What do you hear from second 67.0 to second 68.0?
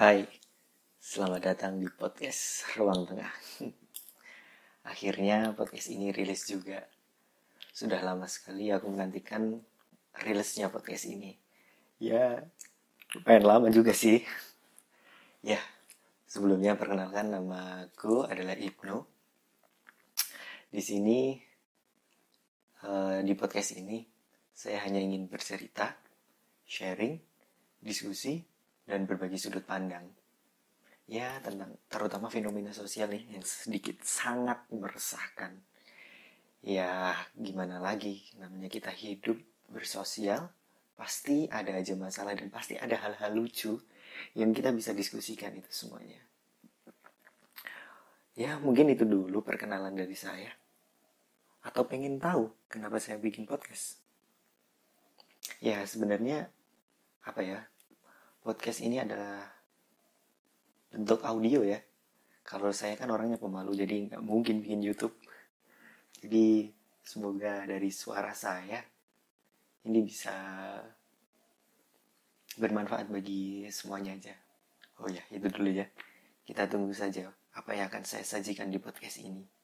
semoga dari